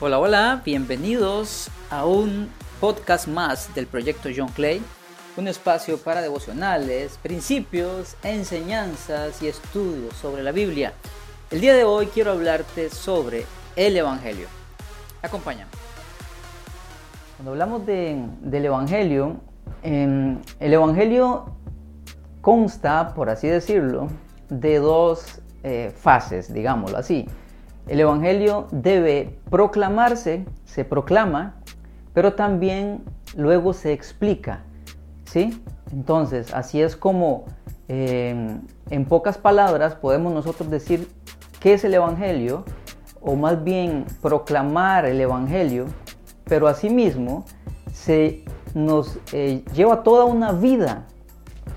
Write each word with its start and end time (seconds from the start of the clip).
Hola, 0.00 0.18
hola, 0.18 0.62
bienvenidos 0.64 1.68
a 1.90 2.04
un 2.04 2.50
podcast 2.80 3.26
más 3.28 3.74
del 3.74 3.86
proyecto 3.86 4.28
John 4.34 4.48
Clay, 4.48 4.82
un 5.36 5.48
espacio 5.48 5.98
para 5.98 6.20
devocionales, 6.20 7.18
principios, 7.22 8.16
enseñanzas 8.22 9.42
y 9.42 9.48
estudios 9.48 10.14
sobre 10.14 10.42
la 10.42 10.52
Biblia. 10.52 10.92
El 11.50 11.60
día 11.60 11.74
de 11.74 11.84
hoy 11.84 12.06
quiero 12.06 12.32
hablarte 12.32 12.90
sobre 12.90 13.46
el 13.76 13.96
Evangelio. 13.96 14.46
Acompáñame. 15.22 15.70
Cuando 17.36 17.52
hablamos 17.52 17.86
del 17.86 18.64
Evangelio, 18.64 19.40
el 19.82 20.42
Evangelio 20.60 21.46
consta, 22.40 23.14
por 23.14 23.30
así 23.30 23.48
decirlo, 23.48 24.08
de 24.48 24.78
dos 24.78 25.40
eh, 25.62 25.92
fases, 25.94 26.52
digámoslo 26.52 26.98
así. 26.98 27.26
El 27.86 28.00
Evangelio 28.00 28.66
debe 28.70 29.38
proclamarse, 29.50 30.44
se 30.64 30.84
proclama, 30.84 31.56
pero 32.12 32.34
también 32.34 33.02
luego 33.36 33.72
se 33.72 33.92
explica. 33.92 34.60
¿sí? 35.24 35.62
Entonces, 35.92 36.52
así 36.54 36.80
es 36.80 36.96
como 36.96 37.44
eh, 37.88 38.58
en 38.90 39.04
pocas 39.04 39.38
palabras 39.38 39.94
podemos 39.94 40.32
nosotros 40.32 40.70
decir 40.70 41.08
qué 41.60 41.74
es 41.74 41.84
el 41.84 41.94
Evangelio, 41.94 42.64
o 43.20 43.36
más 43.36 43.62
bien 43.62 44.06
proclamar 44.22 45.04
el 45.04 45.20
Evangelio, 45.20 45.86
pero 46.44 46.68
asimismo 46.68 47.44
se 47.92 48.44
nos 48.74 49.18
eh, 49.32 49.64
lleva 49.74 50.02
toda 50.02 50.24
una 50.24 50.52
vida 50.52 51.06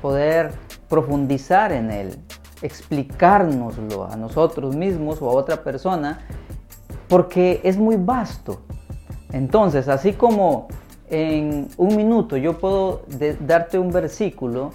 poder 0.01 0.51
profundizar 0.89 1.71
en 1.71 1.91
él, 1.91 2.19
explicárnoslo 2.61 4.05
a 4.05 4.15
nosotros 4.15 4.75
mismos 4.75 5.21
o 5.21 5.29
a 5.29 5.33
otra 5.33 5.63
persona, 5.63 6.19
porque 7.07 7.61
es 7.63 7.77
muy 7.77 7.95
vasto. 7.95 8.61
Entonces, 9.31 9.87
así 9.87 10.13
como 10.13 10.67
en 11.09 11.67
un 11.77 11.95
minuto 11.95 12.37
yo 12.37 12.57
puedo 12.57 13.03
darte 13.41 13.77
un 13.77 13.91
versículo 13.91 14.71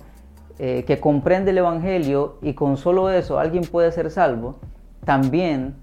eh, 0.59 0.85
que 0.87 1.01
comprende 1.01 1.53
el 1.53 1.59
Evangelio 1.59 2.39
y 2.43 2.55
con 2.55 2.77
solo 2.77 3.11
eso 3.11 3.39
alguien 3.39 3.65
puede 3.65 3.93
ser 3.93 4.11
salvo, 4.11 4.57
también 5.05 5.77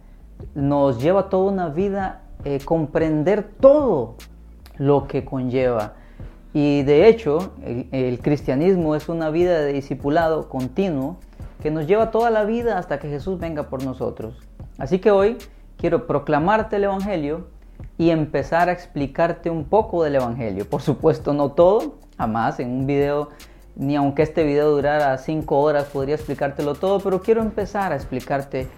nos 0.53 1.02
lleva 1.02 1.30
toda 1.30 1.52
una 1.52 1.70
vida 1.70 2.23
eh, 2.44 2.59
comprender 2.64 3.44
todo 3.59 4.16
lo 4.77 5.08
que 5.08 5.23
conlleva. 5.23 5.94
Y 6.56 6.84
de 6.84 7.09
hecho, 7.09 7.52
el 7.92 8.22
cristianismo 8.22 8.95
es 8.95 9.09
una 9.09 9.30
vida 9.30 9.59
de 9.59 9.73
discipulado 9.73 10.48
continuo 10.48 11.17
que 11.61 11.70
nos 11.70 11.86
lleva 11.86 12.11
toda 12.11 12.30
la 12.30 12.45
vida 12.45 12.78
hasta 12.78 12.98
que 12.98 13.09
Jesús 13.09 13.38
venga 13.42 13.64
por 13.64 13.84
nosotros. 13.84 14.38
Así 14.78 15.00
que 15.00 15.11
hoy 15.11 15.38
quiero 15.76 16.08
proclamarte 16.08 16.78
el 16.78 16.86
Evangelio 16.86 17.48
y 17.98 18.09
empezar 18.11 18.70
a 18.70 18.72
explicarte 18.72 19.50
un 19.50 19.66
poco 19.66 20.02
del 20.06 20.16
Evangelio. 20.16 20.66
Por 20.70 20.81
supuesto, 20.81 21.33
no 21.33 21.52
todo, 21.52 21.95
jamás 22.17 22.58
en 22.61 22.72
un 22.72 22.88
video, 22.88 23.31
ni 23.76 23.98
aunque 23.98 24.22
este 24.22 24.45
video 24.45 24.72
durara 24.72 25.17
cinco 25.17 25.59
horas, 25.59 25.88
podría 25.88 26.16
explicártelo 26.16 26.76
todo, 26.76 27.02
pero 27.02 27.22
quiero 27.22 27.42
empezar 27.42 27.92
a 27.92 27.98
explicarte 27.98 28.70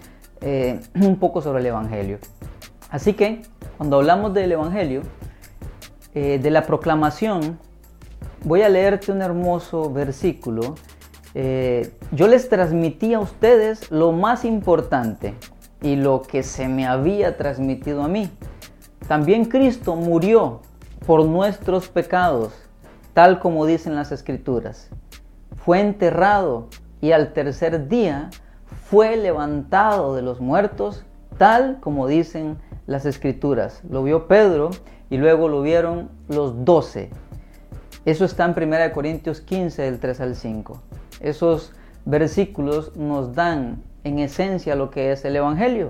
eh, 0.42 0.80
un 0.96 1.18
poco 1.20 1.44
sobre 1.44 1.60
el 1.60 1.68
Evangelio. 1.68 2.18
Así 2.90 3.14
que, 3.14 3.44
cuando 3.78 3.98
hablamos 3.98 4.34
del 4.34 4.52
Evangelio, 4.52 5.04
eh, 6.16 6.40
de 6.42 6.50
la 6.50 6.64
proclamación, 6.64 7.60
voy 8.44 8.62
a 8.62 8.70
leerte 8.70 9.12
un 9.12 9.22
hermoso 9.22 9.92
versículo 9.92 10.76
eh, 11.40 11.94
yo 12.14 12.28
les 12.28 12.50
transmití 12.50 13.14
a 13.14 13.20
ustedes 13.20 13.92
lo 13.92 14.12
más 14.12 14.44
importante 14.44 15.36
y 15.84 15.96
lo 15.96 16.24
que 16.24 16.42
se 16.42 16.68
me 16.68 16.88
había 16.88 17.38
transmitido 17.38 18.02
a 18.02 18.08
mí. 18.08 18.32
También 19.08 19.46
Cristo 19.46 19.96
murió 19.96 20.62
por 21.06 21.24
nuestros 21.26 21.90
pecados, 21.90 22.54
tal 23.14 23.40
como 23.40 23.68
dicen 23.68 23.94
las 23.94 24.12
escrituras. 24.12 24.90
Fue 25.58 25.80
enterrado 25.80 26.70
y 27.02 27.12
al 27.12 27.34
tercer 27.34 27.88
día 27.88 28.32
fue 28.90 29.16
levantado 29.16 30.16
de 30.16 30.24
los 30.24 30.42
muertos, 30.42 31.04
tal 31.38 31.80
como 31.82 32.08
dicen 32.08 32.58
las 32.88 33.06
escrituras. 33.06 33.82
Lo 33.88 34.02
vio 34.02 34.28
Pedro 34.28 34.72
y 35.12 35.18
luego 35.18 35.50
lo 35.50 35.62
vieron 35.62 36.10
los 36.30 36.66
doce. 36.66 37.12
Eso 38.08 38.24
está 38.24 38.46
en 38.46 38.52
1 38.52 38.94
Corintios 38.94 39.42
15, 39.42 39.82
del 39.82 40.00
3 40.00 40.22
al 40.22 40.36
5. 40.38 40.82
Esos 41.20 41.74
versículos 42.06 42.96
nos 42.96 43.36
dan 43.36 43.84
en 44.06 44.20
esencia 44.20 44.78
lo 44.78 44.92
que 44.92 45.12
es 45.12 45.26
el 45.26 45.36
Evangelio, 45.36 45.90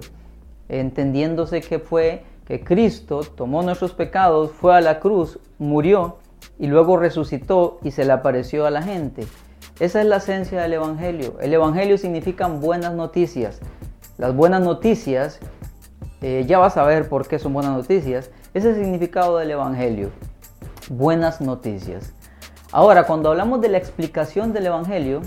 entendiéndose 0.67 1.61
que 1.61 1.77
fue 1.77 2.23
que 2.47 2.63
Cristo 2.63 3.19
tomó 3.19 3.61
nuestros 3.61 3.93
pecados, 3.93 4.49
fue 4.49 4.75
a 4.75 4.81
la 4.81 4.99
cruz, 4.99 5.37
murió 5.59 6.17
y 6.57 6.65
luego 6.65 6.97
resucitó 6.97 7.77
y 7.83 7.91
se 7.91 8.03
le 8.03 8.13
apareció 8.13 8.65
a 8.65 8.71
la 8.71 8.81
gente. 8.81 9.27
Esa 9.79 10.01
es 10.01 10.07
la 10.07 10.17
esencia 10.17 10.59
del 10.59 10.73
Evangelio. 10.73 11.35
El 11.39 11.53
Evangelio 11.53 11.99
significa 11.99 12.47
buenas 12.47 12.95
noticias. 12.95 13.59
Las 14.17 14.35
buenas 14.35 14.63
noticias, 14.63 15.37
eh, 16.23 16.45
ya 16.47 16.57
vas 16.57 16.77
a 16.77 16.83
ver 16.83 17.09
por 17.09 17.27
qué 17.27 17.37
son 17.37 17.53
buenas 17.53 17.73
noticias, 17.73 18.31
es 18.55 18.65
el 18.65 18.73
significado 18.73 19.37
del 19.37 19.51
Evangelio. 19.51 20.09
Buenas 20.89 21.41
noticias. 21.41 22.13
Ahora, 22.71 23.03
cuando 23.03 23.29
hablamos 23.29 23.59
de 23.59 23.67
la 23.67 23.77
explicación 23.77 24.53
del 24.53 24.67
Evangelio, 24.67 25.21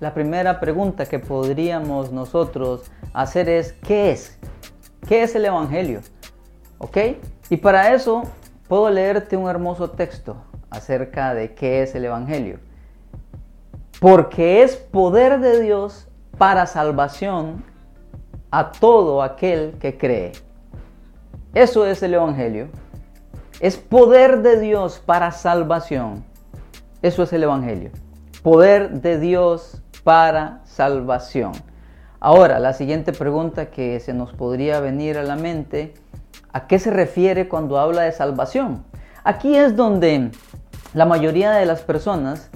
la 0.00 0.12
primera 0.12 0.60
pregunta 0.60 1.06
que 1.06 1.18
podríamos 1.18 2.12
nosotros 2.12 2.90
hacer 3.14 3.48
es, 3.48 3.72
¿qué 3.72 4.10
es? 4.10 4.38
¿Qué 5.08 5.22
es 5.22 5.34
el 5.34 5.46
Evangelio? 5.46 6.00
¿Ok? 6.76 6.98
Y 7.48 7.56
para 7.56 7.94
eso 7.94 8.24
puedo 8.68 8.90
leerte 8.90 9.38
un 9.38 9.48
hermoso 9.48 9.92
texto 9.92 10.36
acerca 10.68 11.32
de 11.32 11.54
qué 11.54 11.82
es 11.82 11.94
el 11.94 12.04
Evangelio. 12.04 12.58
Porque 14.00 14.62
es 14.62 14.76
poder 14.76 15.40
de 15.40 15.62
Dios 15.62 16.06
para 16.36 16.66
salvación 16.66 17.64
a 18.50 18.72
todo 18.72 19.22
aquel 19.22 19.78
que 19.80 19.96
cree. 19.96 20.32
Eso 21.54 21.86
es 21.86 22.02
el 22.02 22.12
Evangelio. 22.12 22.68
Es 23.60 23.76
poder 23.76 24.42
de 24.42 24.60
Dios 24.60 25.02
para 25.04 25.32
salvación 25.32 26.24
eso 27.00 27.22
es 27.22 27.32
el 27.32 27.44
Evangelio. 27.44 27.90
Poder 28.42 29.00
de 29.00 29.20
Dios 29.20 29.80
para 30.02 30.62
salvación. 30.64 31.52
Ahora, 32.18 32.58
la 32.58 32.72
siguiente 32.72 33.12
pregunta 33.12 33.66
que 33.66 34.00
se 34.00 34.12
nos 34.12 34.32
podría 34.32 34.80
venir 34.80 35.16
a 35.16 35.22
la 35.22 35.36
mente, 35.36 35.94
¿a 36.52 36.66
qué 36.66 36.80
se 36.80 36.90
refiere 36.90 37.48
cuando 37.48 37.78
habla 37.78 38.02
de 38.02 38.10
salvación? 38.10 38.84
Aquí 39.22 39.54
es 39.54 39.76
donde 39.76 40.32
la 40.92 41.06
mayoría 41.06 41.52
de 41.52 41.66
las 41.66 41.82
personas 41.82 42.50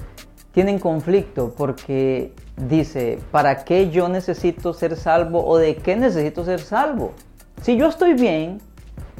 tienen 0.50 0.80
conflicto 0.80 1.54
porque 1.56 2.34
dice, 2.56 3.20
¿para 3.30 3.64
qué 3.64 3.90
yo 3.90 4.08
necesito 4.08 4.72
ser 4.72 4.96
salvo 4.96 5.46
o 5.46 5.56
de 5.56 5.76
qué 5.76 5.94
necesito 5.94 6.44
ser 6.44 6.58
salvo? 6.58 7.12
Si 7.60 7.76
yo 7.76 7.86
estoy 7.86 8.14
bien, 8.14 8.60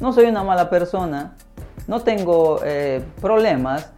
no 0.01 0.13
soy 0.13 0.25
una 0.25 0.43
mala 0.43 0.69
persona, 0.69 1.37
no 1.87 2.01
tengo 2.01 2.61
eh, 2.65 3.03
problemas, 3.21 3.91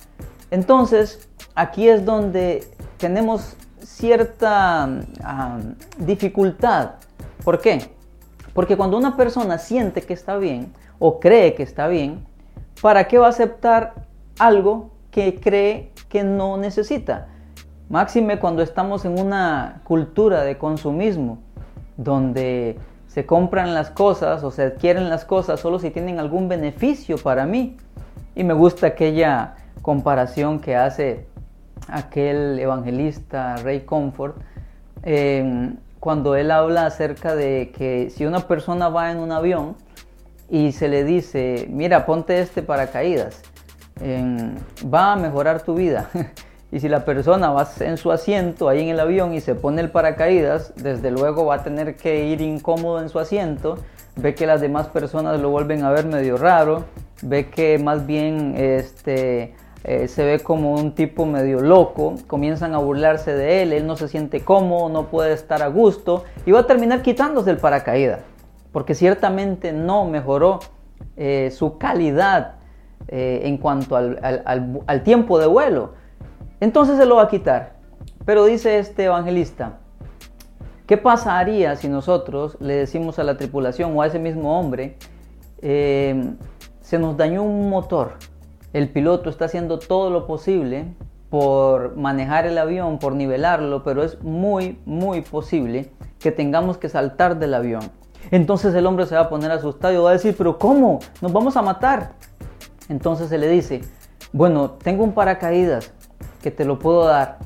entonces, 0.55 1.29
aquí 1.57 1.89
es 1.89 2.05
donde 2.05 2.63
tenemos 2.99 3.57
cierta 3.83 4.89
dificultad. 5.99 6.93
¿Por 7.43 7.61
qué? 7.61 7.91
Porque 8.53 8.77
cuando 8.77 8.97
una 8.97 9.17
persona 9.17 9.59
siente 9.59 10.03
que 10.03 10.15
está 10.15 10.37
bien 10.37 10.73
o 11.01 11.19
cree 11.19 11.55
que 11.55 11.65
está 11.65 11.89
bien, 11.89 12.25
¿para 12.81 13.09
qué 13.09 13.19
va 13.19 13.27
a 13.27 13.31
aceptar 13.31 13.95
algo 14.39 14.93
que 15.11 15.41
cree 15.41 15.91
que 16.09 16.23
no 16.23 16.57
necesita? 16.57 17.27
Máxime 17.89 18.39
cuando 18.39 18.63
estamos 18.63 19.05
en 19.05 19.19
una 19.19 19.83
cultura 19.83 20.45
de 20.45 20.57
consumismo, 20.57 21.39
donde 21.97 22.79
se 23.15 23.27
compran 23.27 23.75
las 23.75 23.91
cosas 23.91 24.43
o 24.43 24.51
se 24.51 24.65
adquieren 24.65 25.09
las 25.09 25.25
cosas 25.25 25.61
solo 25.61 25.79
si 25.79 25.91
tienen 25.91 26.19
algún 26.19 26.49
beneficio 26.49 27.17
para 27.17 27.47
mí. 27.47 27.77
Y 28.35 28.43
me 28.43 28.55
gusta 28.55 28.89
aquella 28.89 29.55
comparación 29.83 30.59
que 30.59 30.75
hace 30.75 31.25
aquel 31.87 32.59
evangelista 32.59 33.55
Ray 33.59 33.83
Comfort 33.83 34.35
cuando 36.01 36.35
él 36.35 36.51
habla 36.51 36.87
acerca 36.87 37.37
de 37.37 37.73
que 37.79 38.11
si 38.11 38.27
una 38.27 38.41
persona 38.41 38.89
va 38.89 39.13
en 39.13 39.19
un 39.19 39.31
avión 39.31 39.77
y 40.51 40.73
se 40.73 40.89
le 40.89 41.05
dice, 41.05 41.69
mira, 41.71 42.07
ponte 42.07 42.41
este 42.41 42.63
paracaídas, 42.63 43.43
va 44.03 45.13
a 45.13 45.17
mejorar 45.17 45.63
tu 45.63 45.77
vida. 45.77 46.11
y 46.75 46.81
si 46.81 46.89
la 46.89 47.05
persona 47.05 47.53
va 47.53 47.69
en 47.79 47.97
su 47.97 48.11
asiento 48.11 48.69
ahí 48.69 48.81
en 48.81 48.89
el 48.89 48.99
avión 48.99 49.33
y 49.33 49.41
se 49.41 49.55
pone 49.55 49.81
el 49.81 49.93
paracaídas, 49.93 50.73
desde 50.75 51.13
luego 51.13 51.47
va 51.47 51.55
a 51.55 51.63
tener 51.63 51.95
que 51.95 52.27
ir 52.27 52.41
incómodo 52.41 53.01
en 53.01 53.09
su 53.09 53.21
asiento, 53.21 53.79
ve 54.17 54.35
que 54.35 54.45
las 54.45 54.61
demás 54.61 54.89
personas 54.89 55.39
lo 55.41 55.51
vuelven 55.51 55.85
a 55.85 55.93
ver 55.93 56.05
medio 56.07 56.37
raro, 56.37 56.83
ve 57.23 57.49
que 57.49 57.79
más 57.79 58.09
bien 58.09 58.55
este, 58.57 59.55
eh, 59.85 60.09
se 60.09 60.25
ve 60.25 60.41
como 60.41 60.75
un 60.75 60.97
tipo 60.97 61.27
medio 61.27 61.61
loco, 61.61 62.17
comienzan 62.27 62.75
a 62.75 62.79
burlarse 62.79 63.35
de 63.35 63.63
él, 63.63 63.73
él 63.73 63.87
no 63.87 63.97
se 63.97 64.09
siente 64.09 64.41
cómodo, 64.41 64.89
no 64.89 65.05
puede 65.05 65.33
estar 65.33 65.63
a 65.63 65.69
gusto 65.69 66.25
y 66.45 66.51
va 66.51 66.59
a 66.59 66.67
terminar 66.67 67.03
quitándose 67.03 67.51
el 67.51 67.59
paracaídas, 67.59 68.19
porque 68.73 68.97
ciertamente 68.97 69.73
no 69.73 70.07
mejoró 70.07 70.59
eh, 71.17 71.53
su 71.57 71.79
calidad 71.79 72.55
eh, 73.07 73.43
en 73.45 73.59
cuanto 73.59 73.95
al 73.95 75.03
tiempo 75.05 75.39
de 75.39 75.47
vuelo. 75.47 76.03
Entonces 76.61 76.97
se 76.97 77.07
lo 77.07 77.17
va 77.17 77.23
a 77.23 77.29
quitar. 77.29 77.75
Pero 78.25 78.45
dice 78.45 78.79
este 78.79 79.05
evangelista, 79.05 79.79
¿qué 80.87 80.97
pasaría 80.97 81.77
si 81.77 81.89
nosotros 81.89 82.57
le 82.61 82.75
decimos 82.75 83.19
a 83.19 83.25
la 83.25 83.37
tripulación 83.37 83.97
o 83.97 84.03
a 84.03 84.07
ese 84.07 84.19
mismo 84.19 84.59
hombre, 84.59 84.97
se 85.61 86.99
nos 86.99 87.17
dañó 87.17 87.43
un 87.43 87.69
motor? 87.69 88.13
el 88.75 88.89
piloto 88.89 89.31
está 89.31 89.47
haciendo 89.47 89.79
todo 89.79 90.11
lo 90.11 90.27
posible 90.27 90.85
por 91.31 91.97
manejar 91.97 92.45
el 92.45 92.59
avión, 92.59 92.99
por 92.99 93.15
nivelarlo, 93.15 93.85
pero 93.85 94.03
es 94.03 94.21
muy, 94.21 94.81
muy 94.85 95.23
posible 95.23 95.93
que 96.19 96.33
tengamos 96.33 96.77
que 96.77 96.89
saltar 96.89 97.39
del 97.39 97.55
avión. 97.55 97.83
Entonces 98.33 98.75
el 98.75 98.87
hombre 98.87 99.07
se 99.07 99.15
va 99.15 99.23
a 99.23 99.29
poner 99.29 99.53
asustado 99.53 99.95
y 99.95 99.97
va 99.99 100.11
a 100.11 100.15
decir, 100.15 100.35
pero 100.37 100.59
¿cómo? 100.59 100.99
Nos 101.23 101.33
vamos 101.33 101.57
a 101.57 101.63
matar. 101.63 102.15
Entonces 102.89 103.29
se 103.29 103.39
le 103.39 103.49
dice, 103.49 103.83
bueno, 104.33 104.73
tengo 104.73 105.05
un 105.05 105.13
paracaídas 105.13 105.93
que 106.43 106.51
te 106.51 106.65
lo 106.65 106.79
puedo 106.79 107.05
dar. 107.05 107.39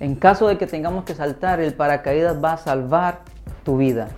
En 0.00 0.14
caso 0.14 0.48
de 0.48 0.58
que 0.58 0.66
tengamos 0.66 1.04
que 1.04 1.14
saltar, 1.14 1.60
el 1.60 1.74
paracaídas 1.74 2.42
va 2.42 2.54
a 2.54 2.56
salvar 2.56 3.20
tu 3.64 3.76
vida. 3.76 4.08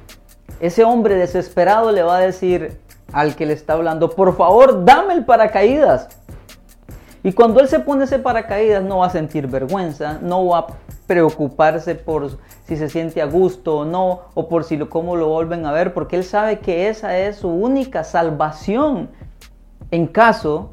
Ese 0.61 0.85
hombre 0.85 1.17
desesperado 1.17 1.91
le 1.91 2.03
va 2.03 2.19
a 2.19 2.21
decir 2.21 2.79
al 3.13 3.35
que 3.35 3.47
le 3.47 3.53
está 3.53 3.75
hablando, 3.75 4.11
por 4.11 4.37
favor, 4.37 4.85
dame 4.85 5.15
el 5.15 5.25
paracaídas. 5.25 6.09
Y 7.25 7.33
cuando 7.33 7.61
él 7.61 7.69
se 7.69 7.79
pone 7.79 8.05
ese 8.05 8.19
paracaídas 8.19 8.83
no 8.83 8.99
va 8.99 9.07
a 9.07 9.11
sentir 9.11 9.47
vergüenza, 9.47 10.19
no 10.23 10.47
va 10.47 10.59
a 10.59 10.67
preocuparse 11.07 11.95
por 11.95 12.39
si 12.65 12.77
se 12.77 12.89
siente 12.89 13.21
a 13.21 13.27
gusto 13.27 13.79
o 13.79 13.85
no, 13.85 14.23
o 14.35 14.49
por 14.49 14.65
si 14.65 14.77
lo, 14.77 14.89
cómo 14.89 15.17
lo 15.17 15.29
vuelven 15.29 15.67
a 15.67 15.73
ver, 15.73 15.93
porque 15.93 16.17
él 16.17 16.25
sabe 16.25 16.59
que 16.61 16.89
esa 16.89 17.19
es 17.19 17.37
su 17.37 17.49
única 17.49 18.03
salvación 18.03 19.11
en 19.91 20.07
caso 20.07 20.73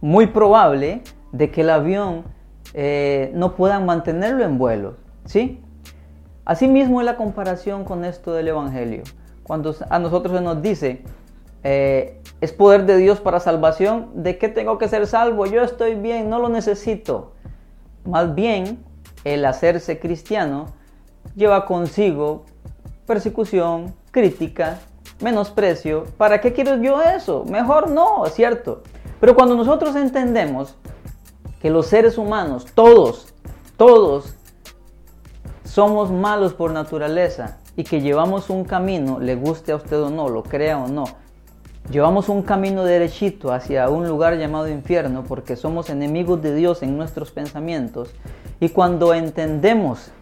muy 0.00 0.26
probable 0.26 1.02
de 1.32 1.50
que 1.50 1.62
el 1.62 1.70
avión 1.70 2.24
eh, 2.78 3.30
no 3.34 3.54
puedan 3.54 3.86
mantenerlo 3.86 4.44
en 4.44 4.58
vuelo. 4.58 4.96
¿sí? 5.24 5.62
Asimismo 6.44 7.00
es 7.00 7.06
la 7.06 7.16
comparación 7.16 7.84
con 7.84 8.04
esto 8.04 8.34
del 8.34 8.48
Evangelio. 8.48 9.02
Cuando 9.42 9.74
a 9.88 9.98
nosotros 9.98 10.36
se 10.36 10.42
nos 10.42 10.60
dice, 10.60 11.02
eh, 11.64 12.20
es 12.42 12.52
poder 12.52 12.84
de 12.84 12.98
Dios 12.98 13.18
para 13.18 13.40
salvación. 13.40 14.10
¿De 14.14 14.36
qué 14.36 14.48
tengo 14.48 14.76
que 14.76 14.88
ser 14.88 15.06
salvo? 15.06 15.46
Yo 15.46 15.62
estoy 15.62 15.94
bien, 15.94 16.28
no 16.28 16.38
lo 16.38 16.50
necesito. 16.50 17.32
Más 18.04 18.34
bien, 18.34 18.84
el 19.24 19.46
hacerse 19.46 19.98
cristiano 19.98 20.66
lleva 21.34 21.64
consigo 21.64 22.44
persecución, 23.06 23.94
crítica, 24.10 24.80
menosprecio. 25.22 26.04
¿Para 26.18 26.42
qué 26.42 26.52
quiero 26.52 26.76
yo 26.76 27.00
eso? 27.00 27.44
Mejor 27.48 27.90
no, 27.90 28.26
¿cierto? 28.26 28.82
Pero 29.18 29.34
cuando 29.34 29.54
nosotros 29.54 29.96
entendemos 29.96 30.76
que 31.66 31.70
los 31.72 31.88
seres 31.88 32.16
humanos, 32.16 32.64
todos, 32.76 33.34
todos, 33.76 34.36
somos 35.64 36.12
malos 36.12 36.54
por 36.54 36.70
naturaleza 36.70 37.58
y 37.76 37.82
que 37.82 38.00
llevamos 38.00 38.50
un 38.50 38.62
camino, 38.62 39.18
le 39.18 39.34
guste 39.34 39.72
a 39.72 39.76
usted 39.76 40.00
o 40.00 40.08
no, 40.08 40.28
lo 40.28 40.44
crea 40.44 40.78
o 40.78 40.86
no, 40.86 41.06
Llevamos 41.90 42.28
un 42.28 42.42
camino 42.42 42.84
derechito 42.84 43.52
hacia 43.52 43.88
un 43.88 44.06
lugar 44.06 44.38
llamado 44.38 44.68
infierno 44.68 45.24
porque 45.24 45.56
somos 45.56 45.90
enemigos 45.90 46.40
de 46.40 46.54
Dios 46.54 46.84
en 46.84 46.96
nuestros 46.96 47.32
pensamientos. 47.32 48.10
Y 48.60 48.68
cuando 48.68 49.12
entendemos 49.12 50.12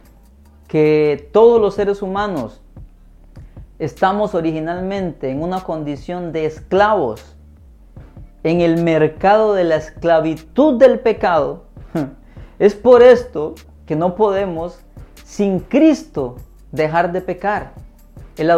que 0.66 1.28
todos 1.30 1.60
los 1.60 1.74
seres 1.74 2.00
humanos 2.00 2.62
estamos 3.78 4.34
originalmente 4.34 5.30
en 5.30 5.42
una 5.42 5.62
condición 5.62 6.32
de 6.32 6.46
esclavos, 6.46 7.33
en 8.44 8.60
el 8.60 8.82
mercado 8.82 9.54
de 9.54 9.64
la 9.64 9.76
esclavitud 9.76 10.78
del 10.78 11.00
pecado, 11.00 11.64
es 12.58 12.74
por 12.74 13.02
esto 13.02 13.54
que 13.86 13.96
no 13.96 14.14
podemos 14.14 14.78
sin 15.24 15.60
Cristo 15.60 16.36
dejar 16.70 17.10
de 17.12 17.22
pecar. 17.22 17.72
El, 18.36 18.50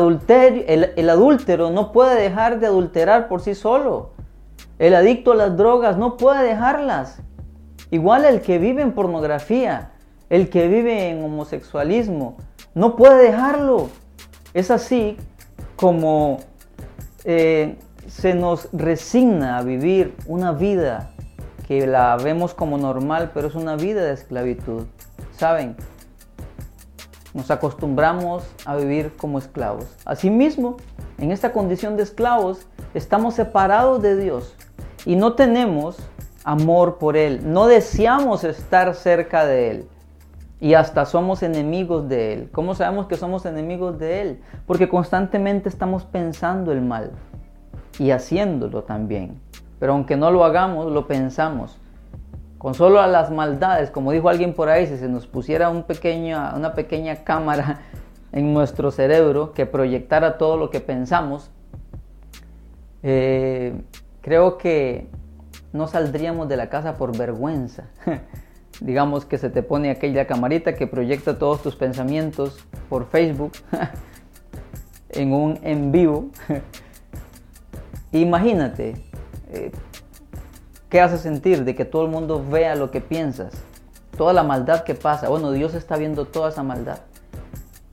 el, 0.97 1.11
adúltero 1.11 1.71
no 1.71 1.93
puede 1.93 2.21
dejar 2.21 2.59
de 2.61 2.67
adulterar 2.67 3.29
por 3.29 3.41
sí 3.41 3.55
solo. 3.55 4.11
El 4.79 4.95
adicto 4.95 5.33
a 5.33 5.37
las 5.37 5.57
drogas 5.57 5.97
no 5.97 6.17
puede 6.17 6.43
dejarlas. 6.45 7.21
Igual 7.91 8.25
el 8.25 8.41
que 8.41 8.59
vive 8.59 8.83
en 8.83 8.93
pornografía, 8.93 9.93
el 10.31 10.51
que 10.51 10.67
vive 10.67 11.11
en 11.11 11.23
homosexualismo, 11.23 12.37
no 12.75 12.97
puede 12.97 13.23
dejarlo. 13.23 13.89
Es 14.53 14.71
así 14.71 15.17
como 15.77 16.39
eh, 17.25 17.77
se 18.09 18.35
nos 18.35 18.69
resigna 18.73 19.59
a 19.59 19.63
vivir 19.63 20.15
una 20.27 20.53
vida 20.53 21.11
que 21.67 21.87
la 21.87 22.17
vemos 22.17 22.55
como 22.55 22.79
normal, 22.79 23.33
pero 23.35 23.49
es 23.49 23.55
una 23.55 23.77
vida 23.77 24.05
de 24.05 24.13
esclavitud. 24.13 24.85
¿Saben? 25.37 25.77
nos 27.37 27.51
acostumbramos 27.51 28.45
a 28.65 28.77
vivir 28.77 29.13
como 29.19 29.39
esclavos. 29.39 29.85
Asimismo, 30.07 30.79
en 31.19 31.31
esta 31.31 31.53
condición 31.53 31.99
de 31.99 32.03
esclavos, 32.03 32.67
estamos 32.95 33.35
separados 33.35 34.01
de 34.01 34.17
Dios 34.17 34.57
y 35.05 35.17
no 35.17 35.35
tenemos 35.35 35.99
amor 36.45 36.97
por 36.97 37.17
Él, 37.17 37.53
no 37.53 37.67
deseamos 37.67 38.43
estar 38.43 38.95
cerca 38.95 39.45
de 39.45 39.71
Él 39.71 39.89
y 40.61 40.73
hasta 40.73 41.05
somos 41.05 41.43
enemigos 41.43 42.09
de 42.09 42.33
Él. 42.33 42.49
¿Cómo 42.53 42.75
sabemos 42.75 43.07
que 43.07 43.17
somos 43.17 43.45
enemigos 43.45 43.99
de 43.99 44.23
Él? 44.23 44.41
Porque 44.67 44.89
constantemente 44.89 45.69
estamos 45.69 46.05
pensando 46.05 46.73
el 46.73 46.81
mal 46.81 47.13
y 47.99 48.11
haciéndolo 48.11 48.85
también. 48.85 49.41
Pero 49.79 49.93
aunque 49.93 50.17
no 50.17 50.31
lo 50.31 50.45
hagamos, 50.45 50.91
lo 50.93 51.07
pensamos. 51.07 51.79
Con 52.59 52.75
solo 52.75 53.01
a 53.01 53.07
las 53.07 53.31
maldades, 53.31 53.91
como 53.91 54.13
dijo 54.13 54.29
alguien 54.29 54.55
por 54.55 54.69
ahí, 54.69 54.87
si 54.87 54.97
se 54.97 55.09
nos 55.09 55.27
pusiera 55.27 55.69
una 55.71 56.75
pequeña 56.75 57.17
cámara 57.25 57.81
en 58.33 58.55
nuestro 58.55 58.91
cerebro 58.91 59.53
que 59.53 59.67
proyectara 59.67 60.39
todo 60.39 60.57
lo 60.57 60.71
que 60.71 60.81
pensamos, 60.81 61.51
eh, 63.03 63.81
creo 64.23 64.59
que 64.59 65.07
no 65.73 65.87
saldríamos 65.87 66.49
de 66.49 66.57
la 66.57 66.69
casa 66.69 66.97
por 66.97 67.17
vergüenza. 67.17 67.85
Digamos 68.81 69.25
que 69.25 69.39
se 69.39 69.49
te 69.49 69.63
pone 69.63 69.91
aquella 69.91 70.27
camarita 70.27 70.75
que 70.75 70.87
proyecta 70.87 71.39
todos 71.39 71.63
tus 71.63 71.77
pensamientos 71.77 72.67
por 72.89 73.07
Facebook 73.07 73.53
en 75.11 75.33
un 75.33 75.59
en 75.63 75.93
vivo. 75.93 76.31
Imagínate, 78.13 79.05
eh, 79.51 79.71
¿Qué 80.89 81.01
hace 81.01 81.19
sentir 81.19 81.65
de 81.65 81.75
que 81.75 81.85
todo 81.85 82.05
el 82.05 82.11
mundo 82.11 82.45
vea 82.49 82.77
lo 82.77 82.93
que 82.93 83.01
piensas? 83.01 83.53
Toda 84.17 84.33
la 84.33 84.45
maldad 84.45 84.85
que 84.85 84.95
pasa. 84.95 85.29
Bueno, 85.29 85.51
Dios 85.51 85.75
está 85.75 85.97
viendo 85.97 86.27
toda 86.27 86.51
esa 86.51 86.63
maldad. 86.63 87.01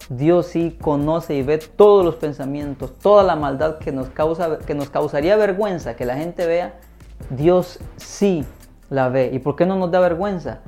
Dios 0.10 0.46
sí 0.46 0.77
conoce 0.79 1.34
y 1.34 1.41
ve 1.41 1.58
todos 1.58 2.05
los 2.05 2.15
pensamientos, 2.17 2.93
toda 3.00 3.24
la 3.24 3.36
maldad 3.36 3.79
que 3.79 3.91
nos, 3.91 4.10
causa, 4.10 4.60
que 4.60 4.75
nos 4.75 4.91
causaría 4.91 5.36
vergüenza 5.38 5.96
que 5.96 6.05
la 6.05 6.15
gente 6.15 6.46
vea. 6.46 6.75
Dios 7.32 7.79
sí 7.98 8.46
la 8.91 9.10
ve. 9.10 9.32
¿Y 9.34 9.39
por 9.39 9.55
qué 9.55 9.65
no 9.65 9.75
nos 9.75 9.89
da 9.89 10.00
vergüenza? 10.00 10.60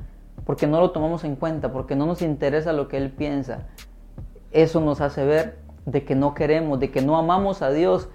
Porque 0.45 0.65
no 0.65 0.79
lo 0.79 0.89
tomamos 0.91 1.23
en 1.25 1.35
cuenta, 1.35 1.71
porque 1.71 1.95
no 1.95 2.07
nos 2.07 2.23
interesa 2.23 2.73
lo 2.73 2.87
que 2.87 2.97
Él 2.97 3.11
piensa. 3.11 3.67
Eso 4.51 4.81
nos 4.81 4.99
hace 4.99 5.23
ver 5.25 5.59
de 5.85 6.03
que 6.05 6.15
no 6.15 6.33
queremos, 6.33 6.79
de 6.79 6.89
que 6.89 7.03
no 7.03 7.17
amamos 7.17 7.61
a 7.61 7.69
Dios. 7.69 8.09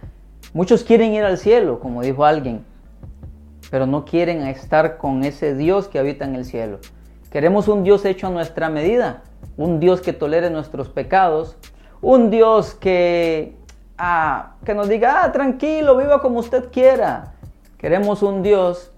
Muchos 0.53 0.83
quieren 0.83 1.13
ir 1.13 1.23
al 1.23 1.39
cielo, 1.39 1.79
como 1.79 2.03
dijo 2.03 2.25
alguien, 2.25 2.65
pero 3.71 3.87
no 3.87 4.05
quieren 4.05 4.43
estar 4.43 4.97
con 4.99 5.23
ese 5.23 5.55
Dios 5.55 5.87
que 5.87 5.99
habita 6.01 6.25
en 6.25 6.35
el 6.35 6.45
cielo. 6.45 6.81
Queremos 7.31 7.69
un 7.69 7.85
Dios 7.85 8.05
hecho 8.05 8.27
a 8.27 8.31
nuestra 8.31 8.69
medida, 8.69 9.23
un 9.57 9.79
Dios 9.79 10.01
que 10.01 10.13
tolere 10.13 10.51
nuestros 10.51 10.89
pecados, 10.89 11.57
un 12.03 12.31
Dios 12.31 12.75
que, 12.75 13.57
ah, 13.97 14.57
que 14.65 14.75
nos 14.75 14.89
diga, 14.89 15.23
ah, 15.23 15.31
tranquilo, 15.31 15.97
viva 15.97 16.21
como 16.21 16.41
usted 16.41 16.71
quiera. 16.73 17.35
Queremos 17.79 18.23
un 18.25 18.43
Dios 18.43 18.91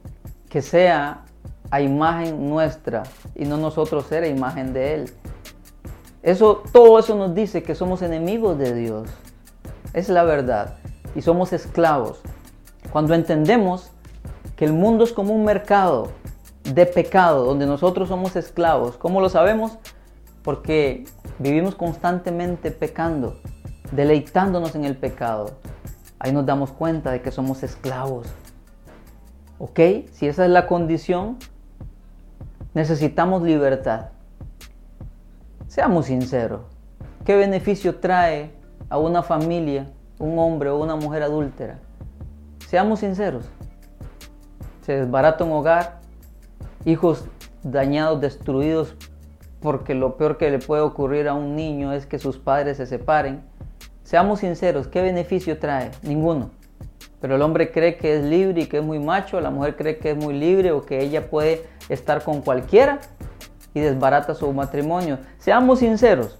que 0.49 0.63
sea 0.63 1.25
a 1.71 1.81
imagen 1.83 2.49
nuestra 2.49 3.03
y 3.35 3.45
no 3.45 3.59
nosotros 3.59 4.07
ser 4.07 4.25
a 4.25 4.29
imagen 4.29 4.73
de 4.73 4.95
Él. 4.95 5.11
Eso, 6.23 6.63
todo 6.73 6.99
eso 6.99 7.15
nos 7.15 7.35
dice 7.35 7.63
que 7.63 7.75
somos 7.75 8.01
enemigos 8.01 8.57
de 8.57 8.75
Dios. 8.75 9.09
Es 9.93 10.09
la 10.09 10.25
verdad. 10.25 10.77
Y 11.15 11.23
somos 11.23 11.53
esclavos. 11.53 12.21
Cuando 12.91 13.15
entendemos 13.15 13.93
el 14.65 14.73
mundo 14.73 15.03
es 15.03 15.13
como 15.13 15.35
un 15.35 15.45
mercado 15.45 16.13
de 16.63 16.87
pecado 16.87 17.45
donde 17.45 17.67
nosotros 17.67 18.09
somos 18.09 18.37
esclavos. 18.37 18.97
¿Cómo 18.97 19.21
lo 19.21 19.29
sabemos? 19.29 19.77
Porque 20.45 21.05
vivimos 21.41 21.75
constantemente 21.75 22.71
pecando, 22.71 23.41
deleitándonos 23.91 24.77
en 24.77 24.85
el 24.85 24.97
pecado. 24.97 25.51
Ahí 26.21 26.33
nos 26.33 26.47
damos 26.47 26.71
cuenta 26.71 27.11
de 27.11 27.23
que 27.23 27.33
somos 27.33 27.65
esclavos. 27.65 28.29
¿Ok? 29.59 29.81
Si 30.13 30.29
esa 30.29 30.45
es 30.45 30.51
la 30.53 30.69
condición, 30.69 31.39
necesitamos 32.73 33.43
libertad. 33.43 34.11
Seamos 35.67 36.07
sinceros. 36.07 36.61
¿Qué 37.25 37.35
beneficio 37.35 37.97
trae 37.97 38.53
a 38.89 38.99
una 38.99 39.25
familia 39.25 39.91
un 40.23 40.39
hombre 40.39 40.71
o 40.71 40.79
una 40.79 40.95
mujer 40.95 41.25
adúltera? 41.25 41.79
Seamos 42.69 43.01
sinceros. 43.01 43.45
Se 44.83 44.93
desbarata 44.93 45.43
un 45.45 45.53
hogar, 45.53 46.01
hijos 46.85 47.25
dañados, 47.65 48.21
destruidos, 48.21 48.95
porque 49.61 49.95
lo 49.95 50.17
peor 50.17 50.39
que 50.39 50.51
le 50.51 50.59
puede 50.61 50.83
ocurrir 50.83 51.29
a 51.29 51.35
un 51.35 51.57
niño 51.57 51.93
es 51.93 52.07
que 52.07 52.19
sus 52.21 52.39
padres 52.39 52.77
se 52.77 52.87
separen. 52.87 53.43
Seamos 54.05 54.41
sinceros, 54.41 54.87
¿qué 54.87 55.03
beneficio 55.03 55.59
trae? 55.59 55.91
Ninguno. 56.03 56.51
Pero 57.21 57.35
el 57.37 57.43
hombre 57.43 57.73
cree 57.73 57.97
que 57.97 58.17
es 58.17 58.25
libre 58.25 58.63
y 58.63 58.67
que 58.67 58.79
es 58.79 58.85
muy 58.85 59.01
macho, 59.01 59.41
la 59.41 59.51
mujer 59.51 59.77
cree 59.77 59.99
que 59.99 60.13
es 60.13 60.17
muy 60.17 60.35
libre 60.35 60.71
o 60.71 60.83
que 60.83 61.03
ella 61.03 61.31
puede 61.31 61.67
estar 61.89 62.23
con 62.23 62.43
cualquiera 62.43 63.01
y 63.75 63.81
desbarata 63.81 64.35
su 64.35 64.53
matrimonio. 64.53 65.19
Seamos 65.39 65.81
sinceros, 65.81 66.37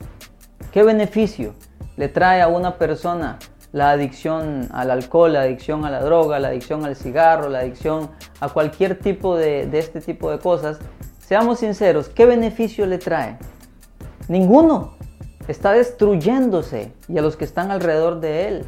¿qué 0.73 0.83
beneficio 0.85 1.55
le 1.97 2.09
trae 2.09 2.43
a 2.43 2.49
una 2.49 2.79
persona 2.79 3.39
la 3.73 3.91
adicción 3.91 4.69
al 4.73 4.91
alcohol, 4.91 5.33
la 5.33 5.43
adicción 5.43 5.85
a 5.85 5.91
la 5.91 6.03
droga, 6.03 6.39
la 6.39 6.49
adicción 6.49 6.85
al 6.85 6.95
cigarro, 6.97 7.49
la 7.49 7.61
adicción 7.61 8.11
a 8.41 8.49
cualquier 8.49 8.99
tipo 8.99 9.37
de, 9.37 9.67
de 9.67 9.79
este 9.79 10.01
tipo 10.01 10.31
de 10.31 10.39
cosas? 10.39 10.79
Seamos 11.19 11.61
sinceros, 11.61 12.09
¿qué 12.09 12.27
beneficio 12.27 12.87
le 12.87 12.99
trae? 12.99 13.39
Ninguno. 14.29 14.97
Está 15.49 15.73
destruyéndose 15.73 16.93
y 17.09 17.19
a 17.19 17.23
los 17.23 17.37
que 17.37 17.45
están 17.45 17.71
alrededor 17.71 18.21
de 18.21 18.47
él. 18.47 18.65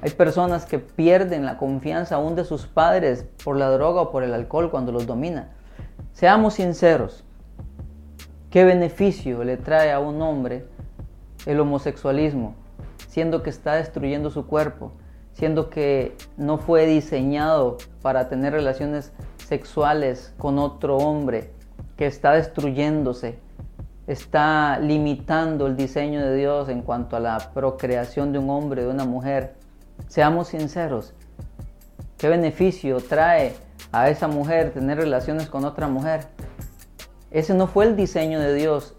Hay 0.00 0.10
personas 0.10 0.64
que 0.64 0.78
pierden 0.78 1.44
la 1.44 1.58
confianza 1.58 2.14
aún 2.14 2.34
de 2.34 2.44
sus 2.44 2.66
padres 2.66 3.26
por 3.44 3.56
la 3.56 3.68
droga 3.70 4.02
o 4.02 4.10
por 4.10 4.22
el 4.22 4.32
alcohol 4.32 4.70
cuando 4.70 4.92
los 4.92 5.06
domina. 5.06 5.50
Seamos 6.12 6.54
sinceros. 6.54 7.24
¿Qué 8.50 8.64
beneficio 8.64 9.44
le 9.44 9.56
trae 9.56 9.92
a 9.92 10.00
un 10.00 10.22
hombre 10.22 10.66
el 11.46 11.60
homosexualismo, 11.60 12.54
siendo 13.08 13.42
que 13.42 13.50
está 13.50 13.74
destruyendo 13.74 14.30
su 14.30 14.46
cuerpo, 14.46 14.92
siendo 15.32 15.70
que 15.70 16.16
no 16.36 16.58
fue 16.58 16.86
diseñado 16.86 17.78
para 18.02 18.28
tener 18.28 18.52
relaciones 18.52 19.12
sexuales 19.44 20.32
con 20.38 20.58
otro 20.58 20.96
hombre, 20.98 21.50
que 21.96 22.06
está 22.06 22.32
destruyéndose, 22.32 23.38
está 24.06 24.78
limitando 24.78 25.66
el 25.66 25.76
diseño 25.76 26.20
de 26.24 26.36
Dios 26.36 26.68
en 26.68 26.82
cuanto 26.82 27.16
a 27.16 27.20
la 27.20 27.50
procreación 27.52 28.32
de 28.32 28.38
un 28.38 28.50
hombre, 28.50 28.82
de 28.82 28.88
una 28.88 29.04
mujer? 29.04 29.54
Seamos 30.06 30.48
sinceros. 30.48 31.12
¿Qué 32.16 32.28
beneficio 32.28 32.98
trae 33.00 33.54
a 33.90 34.10
esa 34.10 34.28
mujer 34.28 34.72
tener 34.72 34.98
relaciones 34.98 35.48
con 35.48 35.64
otra 35.64 35.88
mujer? 35.88 36.26
Ese 37.30 37.54
no 37.54 37.66
fue 37.66 37.86
el 37.86 37.96
diseño 37.96 38.40
de 38.40 38.54
Dios. 38.54 38.94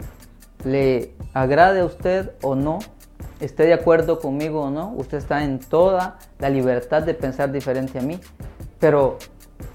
Le 0.63 1.13
agrade 1.33 1.79
a 1.79 1.85
usted 1.85 2.31
o 2.41 2.55
no, 2.55 2.79
esté 3.39 3.65
de 3.65 3.73
acuerdo 3.73 4.19
conmigo 4.19 4.63
o 4.63 4.69
no, 4.69 4.93
usted 4.95 5.17
está 5.17 5.43
en 5.43 5.59
toda 5.59 6.17
la 6.39 6.49
libertad 6.49 7.03
de 7.03 7.13
pensar 7.13 7.51
diferente 7.51 7.99
a 7.99 8.01
mí. 8.01 8.19
Pero 8.79 9.17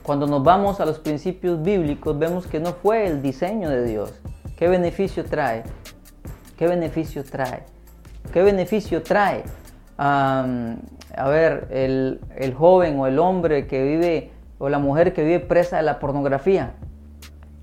cuando 0.03 0.27
nos 0.27 0.43
vamos 0.43 0.81
a 0.81 0.87
los 0.87 0.99
principios 0.99 1.63
bíblicos, 1.63 2.19
vemos 2.19 2.47
que 2.47 2.61
no 2.61 2.73
fue 2.73 3.07
el 3.07 3.23
diseño 3.23 3.71
de 3.71 3.85
Dios. 3.85 4.13
¿Qué 4.57 4.69
beneficio 4.69 5.25
trae? 5.25 5.63
¿Qué 6.57 6.67
beneficio 6.67 7.25
trae? 7.25 7.65
¿Qué 8.33 8.43
beneficio 8.43 9.03
trae? 9.03 9.45
a 9.97 11.29
ver, 11.29 11.69
el, 11.71 12.55
joven 12.57 12.99
o 12.99 13.07
el 13.07 13.19
hombre 13.19 13.67
que 13.67 13.83
vive, 13.83 14.33
o 14.59 14.69
la 14.69 14.79
mujer 14.79 15.13
que 15.13 15.23
vive 15.23 15.41
presa 15.41 15.77
de 15.77 15.83
la 15.85 15.99
pornografía. 15.99 16.75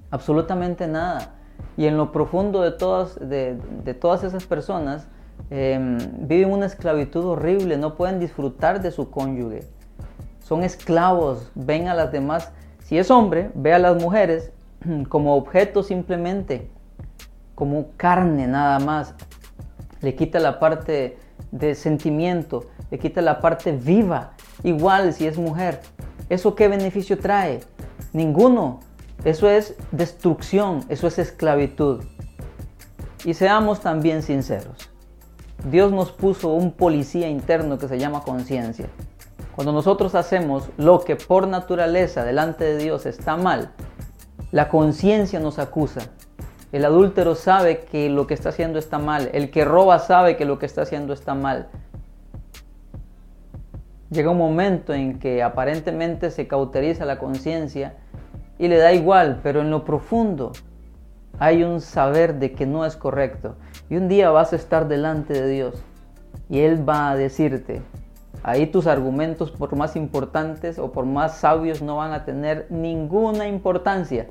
Absolutamente 0.10 0.88
nada. 0.88 1.36
Y 1.78 1.88
en 1.88 1.98
lo 1.98 2.12
profundo 2.12 2.62
de 2.62 2.72
todas, 2.72 3.18
de, 3.20 3.58
todas 4.00 4.24
esas 4.24 4.46
personas, 4.46 5.08
em, 5.50 5.98
viven 6.28 6.52
una 6.52 6.66
esclavitud 6.66 7.26
horrible, 7.26 7.78
no 7.78 7.96
pueden 7.96 8.20
disfrutar 8.20 8.82
de 8.82 8.92
su 8.92 9.10
cónyuge. 9.10 9.62
Son 10.40 10.64
esclavos, 10.64 11.52
ven 11.56 11.88
a 11.88 11.96
las 11.96 12.12
demás. 12.12 12.52
Si 12.84 12.98
es 12.98 13.10
hombre, 13.10 13.52
ve 13.56 13.74
a 13.74 13.80
las 13.80 14.02
mujeres 14.02 14.52
como 15.10 15.36
objetos 15.36 15.88
simplemente, 15.88 16.70
como 17.56 17.92
carne 17.98 18.48
nada 18.48 18.80
más. 18.80 19.16
Le 20.02 20.16
quita 20.16 20.40
la 20.40 20.60
parte 20.60 21.18
de 21.52 21.76
sentimiento, 21.76 22.66
le 22.90 23.00
quita 23.00 23.22
la 23.22 23.40
parte 23.40 23.72
viva, 23.72 24.34
igual 24.64 25.14
si 25.14 25.28
es 25.28 25.38
mujer. 25.38 25.82
¿Eso 26.30 26.56
qué 26.56 26.68
beneficio 26.68 27.18
trae? 27.18 27.62
Ninguno. 28.14 28.80
Eso 29.24 29.48
es 29.50 29.76
destrucción, 29.92 30.84
eso 30.90 31.08
es 31.08 31.20
esclavitud. 31.20 32.04
Y 33.24 33.36
seamos 33.36 33.82
también 33.82 34.24
sinceros. 34.24 34.91
Dios 35.70 35.92
nos 35.92 36.12
puso 36.12 36.54
un 36.54 36.72
policía 36.72 37.30
interno 37.30 37.78
que 37.78 37.88
se 37.88 38.00
llama 38.00 38.22
conciencia. 38.22 38.88
Cuando 39.56 39.74
nosotros 39.74 40.16
hacemos 40.16 40.70
lo 40.78 41.02
que 41.02 41.16
por 41.16 41.48
naturaleza 41.48 42.24
delante 42.24 42.64
de 42.64 42.78
Dios 42.78 43.06
está 43.06 43.38
mal, 43.38 43.72
la 44.52 44.70
conciencia 44.70 45.40
nos 45.40 45.60
acusa 45.60 46.02
el 46.72 46.86
adúltero 46.86 47.36
sabe 47.36 47.82
que 47.82 48.10
lo 48.10 48.28
que 48.28 48.34
está 48.34 48.50
haciendo 48.50 48.80
está 48.80 48.98
mal. 48.98 49.30
El 49.34 49.52
que 49.52 49.66
roba 49.66 50.00
sabe 50.00 50.38
que 50.38 50.46
lo 50.46 50.58
que 50.58 50.66
está 50.66 50.84
haciendo 50.84 51.12
está 51.12 51.36
mal. 51.36 51.68
Llega 54.10 54.32
un 54.32 54.38
momento 54.38 54.94
en 54.94 55.20
que 55.20 55.44
aparentemente 55.44 56.32
se 56.32 56.48
cauteriza 56.48 57.06
la 57.06 57.20
conciencia 57.20 57.96
y 58.58 58.70
le 58.70 58.78
da 58.78 58.94
igual, 58.94 59.42
pero 59.44 59.62
en 59.62 59.70
lo 59.70 59.84
profundo 59.84 60.54
hay 61.40 61.64
un 61.64 61.82
saber 61.82 62.36
de 62.36 62.54
que 62.54 62.66
no 62.66 62.86
es 62.86 62.96
correcto. 62.96 63.56
Y 63.92 63.98
un 63.98 64.08
día 64.08 64.30
vas 64.30 64.54
a 64.54 64.56
estar 64.56 64.88
delante 64.88 65.34
de 65.34 65.50
Dios 65.50 65.76
y 66.50 66.60
Él 66.62 66.88
va 66.88 67.10
a 67.10 67.16
decirte, 67.18 67.82
ahí 68.42 68.66
tus 68.66 68.88
argumentos 68.88 69.52
por 69.52 69.76
más 69.76 69.98
importantes 69.98 70.80
o 70.80 70.94
por 70.94 71.06
más 71.06 71.40
sabios 71.40 71.82
no 71.82 71.98
van 71.98 72.14
a 72.14 72.24
tener 72.24 72.68
ninguna 72.70 73.50
importancia. 73.50 74.30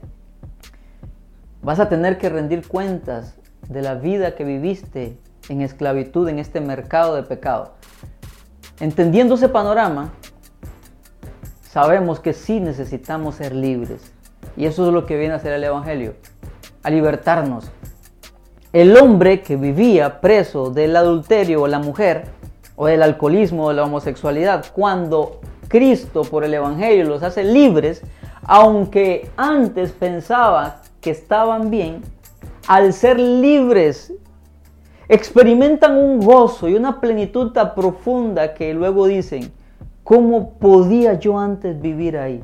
Vas 1.60 1.78
a 1.78 1.90
tener 1.90 2.16
que 2.16 2.30
rendir 2.30 2.66
cuentas 2.66 3.36
de 3.68 3.82
la 3.82 3.96
vida 3.96 4.34
que 4.34 4.44
viviste 4.44 5.18
en 5.50 5.60
esclavitud 5.60 6.26
en 6.30 6.38
este 6.38 6.62
mercado 6.62 7.14
de 7.14 7.22
pecado. 7.22 7.74
Entendiendo 8.80 9.34
ese 9.34 9.50
panorama, 9.50 10.08
sabemos 11.64 12.18
que 12.18 12.32
sí 12.32 12.60
necesitamos 12.60 13.34
ser 13.34 13.54
libres. 13.54 14.10
Y 14.56 14.64
eso 14.64 14.86
es 14.86 14.94
lo 14.94 15.04
que 15.04 15.18
viene 15.18 15.34
a 15.34 15.36
hacer 15.36 15.52
el 15.52 15.64
Evangelio, 15.64 16.14
a 16.82 16.88
libertarnos. 16.88 17.70
El 18.72 18.96
hombre 18.96 19.42
que 19.42 19.56
vivía 19.56 20.20
preso 20.20 20.70
del 20.70 20.94
adulterio 20.94 21.62
o 21.62 21.66
la 21.66 21.80
mujer, 21.80 22.26
o 22.76 22.86
del 22.86 23.02
alcoholismo 23.02 23.66
o 23.66 23.72
la 23.72 23.82
homosexualidad, 23.82 24.64
cuando 24.72 25.40
Cristo 25.66 26.22
por 26.22 26.44
el 26.44 26.54
Evangelio 26.54 27.04
los 27.04 27.24
hace 27.24 27.42
libres, 27.42 28.00
aunque 28.44 29.28
antes 29.36 29.90
pensaba 29.90 30.82
que 31.00 31.10
estaban 31.10 31.68
bien, 31.68 32.02
al 32.68 32.92
ser 32.92 33.18
libres, 33.18 34.12
experimentan 35.08 35.96
un 35.96 36.20
gozo 36.20 36.68
y 36.68 36.74
una 36.74 37.00
plenitud 37.00 37.50
tan 37.50 37.74
profunda 37.74 38.54
que 38.54 38.72
luego 38.72 39.08
dicen, 39.08 39.50
¿cómo 40.04 40.50
podía 40.50 41.18
yo 41.18 41.40
antes 41.40 41.80
vivir 41.80 42.16
ahí? 42.16 42.40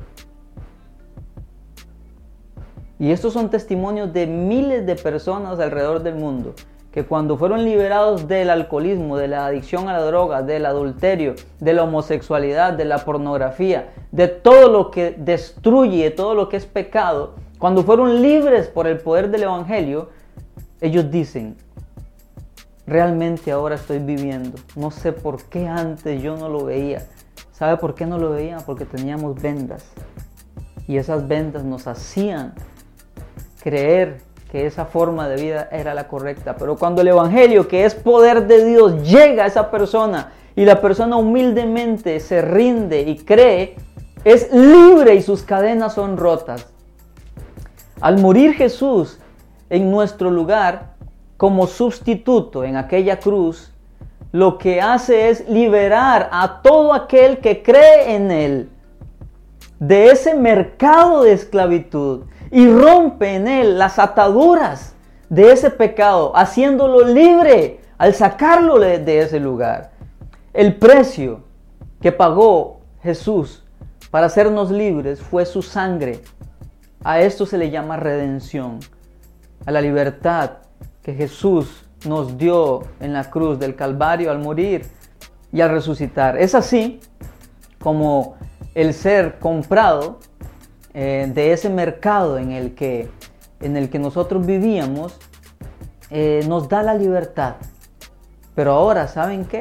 Y 2.98 3.10
estos 3.10 3.32
son 3.32 3.50
testimonios 3.50 4.12
de 4.12 4.26
miles 4.26 4.86
de 4.86 4.96
personas 4.96 5.58
alrededor 5.58 6.02
del 6.02 6.14
mundo 6.14 6.54
que 6.96 7.04
cuando 7.04 7.36
fueron 7.36 7.62
liberados 7.62 8.26
del 8.26 8.48
alcoholismo, 8.48 9.18
de 9.18 9.28
la 9.28 9.44
adicción 9.44 9.86
a 9.90 9.92
la 9.92 10.00
droga, 10.00 10.40
del 10.40 10.64
adulterio, 10.64 11.34
de 11.60 11.74
la 11.74 11.82
homosexualidad, 11.82 12.72
de 12.72 12.86
la 12.86 13.04
pornografía, 13.04 13.92
de 14.12 14.28
todo 14.28 14.70
lo 14.70 14.90
que 14.90 15.10
destruye, 15.10 16.04
de 16.04 16.10
todo 16.10 16.34
lo 16.34 16.48
que 16.48 16.56
es 16.56 16.64
pecado, 16.64 17.34
cuando 17.58 17.82
fueron 17.82 18.22
libres 18.22 18.68
por 18.68 18.86
el 18.86 18.98
poder 18.98 19.30
del 19.30 19.42
Evangelio, 19.42 20.08
ellos 20.80 21.10
dicen, 21.10 21.58
realmente 22.86 23.52
ahora 23.52 23.74
estoy 23.74 23.98
viviendo. 23.98 24.58
No 24.74 24.90
sé 24.90 25.12
por 25.12 25.42
qué 25.44 25.68
antes 25.68 26.22
yo 26.22 26.38
no 26.38 26.48
lo 26.48 26.64
veía. 26.64 27.06
¿Sabe 27.52 27.76
por 27.76 27.94
qué 27.94 28.06
no 28.06 28.16
lo 28.16 28.30
veía? 28.30 28.56
Porque 28.64 28.86
teníamos 28.86 29.40
vendas. 29.42 29.84
Y 30.88 30.96
esas 30.96 31.28
vendas 31.28 31.62
nos 31.62 31.86
hacían 31.86 32.54
creer 33.66 34.18
que 34.52 34.64
esa 34.64 34.84
forma 34.84 35.26
de 35.26 35.42
vida 35.42 35.68
era 35.72 35.92
la 35.92 36.06
correcta. 36.06 36.54
Pero 36.56 36.76
cuando 36.76 37.02
el 37.02 37.08
Evangelio, 37.08 37.66
que 37.66 37.84
es 37.84 37.96
poder 37.96 38.46
de 38.46 38.64
Dios, 38.64 39.02
llega 39.02 39.42
a 39.42 39.48
esa 39.48 39.72
persona 39.72 40.30
y 40.54 40.64
la 40.64 40.80
persona 40.80 41.16
humildemente 41.16 42.20
se 42.20 42.42
rinde 42.42 43.00
y 43.00 43.16
cree, 43.16 43.74
es 44.22 44.52
libre 44.52 45.16
y 45.16 45.22
sus 45.22 45.42
cadenas 45.42 45.94
son 45.94 46.16
rotas. 46.16 46.68
Al 48.00 48.20
morir 48.20 48.54
Jesús 48.54 49.18
en 49.68 49.90
nuestro 49.90 50.30
lugar 50.30 50.94
como 51.36 51.66
sustituto 51.66 52.62
en 52.62 52.76
aquella 52.76 53.18
cruz, 53.18 53.72
lo 54.30 54.58
que 54.58 54.80
hace 54.80 55.28
es 55.28 55.48
liberar 55.48 56.28
a 56.30 56.62
todo 56.62 56.94
aquel 56.94 57.38
que 57.38 57.64
cree 57.64 58.14
en 58.14 58.30
Él 58.30 58.70
de 59.80 60.06
ese 60.06 60.34
mercado 60.34 61.24
de 61.24 61.32
esclavitud, 61.32 62.26
y 62.50 62.68
rompe 62.68 63.34
en 63.34 63.48
él 63.48 63.78
las 63.78 63.98
ataduras 63.98 64.94
de 65.28 65.52
ese 65.52 65.70
pecado, 65.70 66.32
haciéndolo 66.36 67.06
libre 67.06 67.80
al 67.98 68.14
sacarlo 68.14 68.78
de 68.78 69.18
ese 69.18 69.40
lugar. 69.40 69.90
El 70.52 70.76
precio 70.76 71.40
que 72.00 72.12
pagó 72.12 72.80
Jesús 73.02 73.64
para 74.10 74.26
hacernos 74.26 74.70
libres 74.70 75.20
fue 75.20 75.44
su 75.44 75.62
sangre. 75.62 76.20
A 77.04 77.20
esto 77.20 77.46
se 77.46 77.58
le 77.58 77.70
llama 77.70 77.96
redención, 77.96 78.80
a 79.64 79.70
la 79.70 79.80
libertad 79.80 80.52
que 81.02 81.14
Jesús 81.14 81.84
nos 82.06 82.38
dio 82.38 82.84
en 83.00 83.12
la 83.12 83.30
cruz 83.30 83.58
del 83.58 83.74
Calvario 83.74 84.30
al 84.30 84.38
morir 84.38 84.86
y 85.52 85.60
al 85.60 85.70
resucitar. 85.70 86.38
Es 86.38 86.54
así 86.54 87.00
como 87.80 88.36
el 88.74 88.92
ser 88.94 89.38
comprado 89.38 90.18
eh, 90.98 91.30
de 91.30 91.52
ese 91.52 91.68
mercado 91.68 92.38
en 92.38 92.52
el 92.52 92.74
que, 92.74 93.10
en 93.60 93.76
el 93.76 93.90
que 93.90 93.98
nosotros 93.98 94.46
vivíamos 94.46 95.14
eh, 96.08 96.40
nos 96.48 96.70
da 96.70 96.82
la 96.82 96.94
libertad. 96.94 97.56
Pero 98.54 98.72
ahora, 98.72 99.06
¿saben 99.06 99.44
qué? 99.44 99.60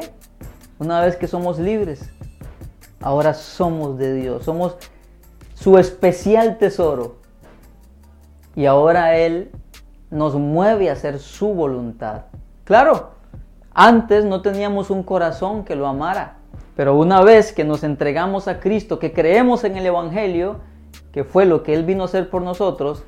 Una 0.78 1.02
vez 1.02 1.16
que 1.16 1.26
somos 1.26 1.58
libres, 1.58 2.08
ahora 3.02 3.34
somos 3.34 3.98
de 3.98 4.14
Dios, 4.14 4.44
somos 4.44 4.76
su 5.52 5.76
especial 5.76 6.56
tesoro. 6.56 7.16
Y 8.54 8.64
ahora 8.64 9.18
Él 9.18 9.50
nos 10.10 10.36
mueve 10.36 10.88
a 10.88 10.94
hacer 10.94 11.18
su 11.18 11.48
voluntad. 11.48 12.22
Claro, 12.64 13.10
antes 13.74 14.24
no 14.24 14.40
teníamos 14.40 14.88
un 14.88 15.02
corazón 15.02 15.66
que 15.66 15.76
lo 15.76 15.86
amara, 15.86 16.38
pero 16.76 16.96
una 16.96 17.20
vez 17.20 17.52
que 17.52 17.64
nos 17.64 17.84
entregamos 17.84 18.48
a 18.48 18.58
Cristo, 18.58 18.98
que 18.98 19.12
creemos 19.12 19.64
en 19.64 19.76
el 19.76 19.84
Evangelio, 19.84 20.60
que 21.16 21.24
fue 21.24 21.46
lo 21.46 21.62
que 21.62 21.72
Él 21.72 21.86
vino 21.86 22.02
a 22.02 22.04
hacer 22.04 22.28
por 22.28 22.42
nosotros, 22.42 23.02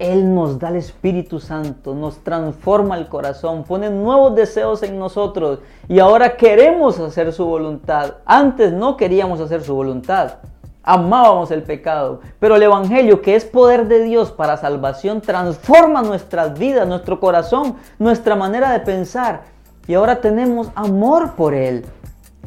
Él 0.00 0.34
nos 0.34 0.58
da 0.58 0.70
el 0.70 0.74
Espíritu 0.74 1.38
Santo, 1.38 1.94
nos 1.94 2.18
transforma 2.24 2.98
el 2.98 3.06
corazón, 3.06 3.62
pone 3.62 3.90
nuevos 3.90 4.34
deseos 4.34 4.82
en 4.82 4.98
nosotros 4.98 5.60
y 5.88 6.00
ahora 6.00 6.36
queremos 6.36 6.98
hacer 6.98 7.32
su 7.32 7.44
voluntad. 7.46 8.14
Antes 8.24 8.72
no 8.72 8.96
queríamos 8.96 9.38
hacer 9.38 9.62
su 9.62 9.72
voluntad 9.76 10.38
amábamos 10.82 11.52
el 11.52 11.62
pecado. 11.62 12.22
Pero 12.40 12.56
el 12.56 12.64
Evangelio, 12.64 13.22
que 13.22 13.36
es 13.36 13.44
poder 13.44 13.86
de 13.86 14.02
Dios 14.02 14.32
para 14.32 14.56
salvación, 14.56 15.20
transforma 15.20 16.02
nuestras 16.02 16.58
vidas, 16.58 16.88
nuestro 16.88 17.20
corazón, 17.20 17.76
nuestra 18.00 18.34
manera 18.34 18.72
de 18.72 18.80
pensar. 18.80 19.42
Y 19.86 19.94
ahora 19.94 20.20
tenemos 20.20 20.70
amor 20.74 21.34
por 21.34 21.54
Él, 21.54 21.84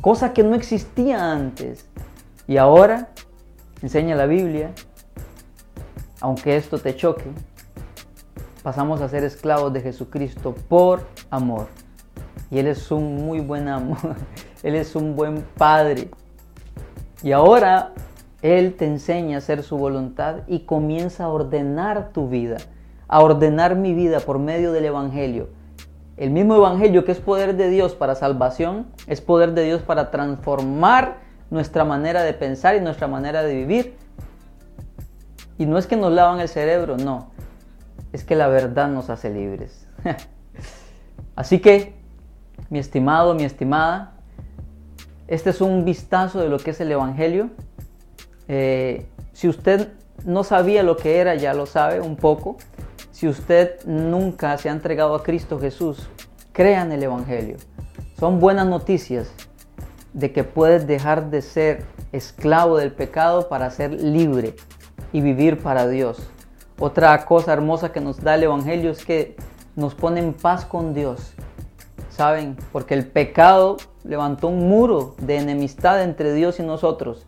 cosa 0.02 0.34
que 0.34 0.44
no 0.44 0.56
existía 0.56 1.32
antes. 1.32 1.86
Y 2.46 2.58
ahora, 2.58 3.10
enseña 3.82 4.16
la 4.16 4.26
Biblia, 4.26 4.72
aunque 6.22 6.56
esto 6.56 6.80
te 6.80 6.96
choque, 6.96 7.26
pasamos 8.64 9.02
a 9.02 9.10
ser 9.10 9.24
esclavos 9.24 9.72
de 9.74 9.82
Jesucristo 9.82 10.56
por 10.68 11.02
amor. 11.30 11.68
Y 12.52 12.60
Él 12.60 12.68
es 12.68 12.92
un 12.92 13.16
muy 13.26 13.40
buen 13.40 13.68
amo, 13.68 13.98
Él 14.64 14.76
es 14.76 14.96
un 14.96 15.16
buen 15.16 15.44
Padre. 15.58 16.10
Y 17.22 17.32
ahora 17.34 17.94
él 18.42 18.76
te 18.76 18.86
enseña 18.86 19.36
a 19.36 19.40
hacer 19.40 19.64
su 19.64 19.78
voluntad 19.78 20.44
y 20.48 20.60
comienza 20.60 21.26
a 21.26 21.30
ordenar 21.30 22.12
tu 22.14 22.30
vida, 22.30 22.58
a 23.10 23.22
ordenar 23.22 23.76
mi 23.76 23.94
vida 23.94 24.22
por 24.22 24.40
medio 24.40 24.72
del 24.72 24.86
Evangelio. 24.86 25.50
El 26.16 26.32
mismo 26.32 26.56
Evangelio 26.56 27.04
que 27.04 27.12
es 27.12 27.20
poder 27.20 27.58
de 27.58 27.70
Dios 27.70 27.96
para 27.96 28.16
salvación, 28.16 28.88
es 29.08 29.20
poder 29.20 29.54
de 29.54 29.64
Dios 29.64 29.82
para 29.82 30.10
transformar 30.10 31.18
nuestra 31.50 31.84
manera 31.84 32.24
de 32.24 32.34
pensar 32.34 32.76
y 32.76 32.82
nuestra 32.82 33.08
manera 33.08 33.44
de 33.44 33.56
vivir. 33.56 33.96
Y 35.58 35.66
no 35.66 35.78
es 35.78 35.88
que 35.88 35.96
nos 35.96 36.12
lavan 36.12 36.40
el 36.40 36.48
cerebro, 36.48 36.98
no. 36.98 37.32
Es 38.14 38.24
que 38.24 38.36
la 38.36 38.48
verdad 38.48 38.88
nos 38.88 39.10
hace 39.10 39.30
libres. 39.30 39.88
Así 41.36 41.60
que, 41.60 41.94
mi 42.70 42.80
estimado, 42.80 43.34
mi 43.34 43.44
estimada, 43.44 44.14
este 45.28 45.50
es 45.50 45.62
un 45.62 45.86
vistazo 45.86 46.40
de 46.40 46.50
lo 46.50 46.58
que 46.58 46.72
es 46.72 46.82
el 46.82 46.92
Evangelio. 46.92 47.50
Eh, 48.48 49.06
si 49.34 49.48
usted 49.48 49.90
no 50.26 50.44
sabía 50.44 50.84
lo 50.84 50.98
que 50.98 51.18
era, 51.18 51.36
ya 51.36 51.54
lo 51.54 51.66
sabe 51.66 52.02
un 52.02 52.16
poco. 52.16 52.58
Si 53.12 53.28
usted 53.28 53.84
nunca 53.86 54.58
se 54.58 54.70
ha 54.70 54.72
entregado 54.72 55.14
a 55.16 55.24
Cristo 55.24 55.60
Jesús, 55.60 56.08
crea 56.52 56.82
en 56.84 56.92
el 56.94 57.04
Evangelio. 57.04 57.58
Son 58.18 58.40
buenas 58.40 58.68
noticias 58.68 59.32
de 60.14 60.32
que 60.32 60.44
puedes 60.44 60.88
dejar 60.88 61.30
de 61.30 61.42
ser 61.42 61.86
esclavo 62.12 62.78
del 62.78 62.92
pecado 62.92 63.48
para 63.50 63.70
ser 63.70 63.92
libre 63.94 64.56
y 65.14 65.22
vivir 65.22 65.62
para 65.62 65.88
Dios. 65.88 66.30
Otra 66.80 67.26
cosa 67.26 67.54
hermosa 67.54 67.92
que 67.92 68.02
nos 68.02 68.22
da 68.22 68.36
el 68.36 68.44
Evangelio 68.44 68.92
es 68.92 69.06
que 69.06 69.36
nos 69.76 69.96
pone 69.96 70.20
en 70.20 70.34
paz 70.34 70.66
con 70.66 70.94
Dios. 70.94 71.34
¿Saben? 72.10 72.58
Porque 72.72 72.94
el 72.94 73.06
pecado 73.06 73.78
levantó 74.04 74.48
un 74.48 74.68
muro 74.68 75.16
de 75.20 75.38
enemistad 75.38 76.04
entre 76.04 76.34
Dios 76.34 76.60
y 76.60 76.64
nosotros. 76.64 77.26